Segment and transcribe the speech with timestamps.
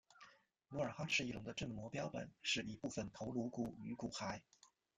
[0.69, 4.41] 努尔哈赤翼龙的正模标本是一个部份头颅骨与骨骸。